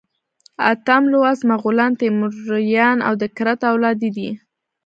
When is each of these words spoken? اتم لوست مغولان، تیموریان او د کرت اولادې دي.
اتم 0.71 1.03
لوست 1.11 1.41
مغولان، 1.51 1.91
تیموریان 2.01 2.97
او 3.07 3.13
د 3.21 3.23
کرت 3.37 3.59
اولادې 3.71 4.09
دي. 4.17 4.29